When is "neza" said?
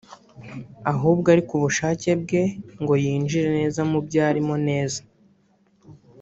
3.59-3.79, 4.67-5.01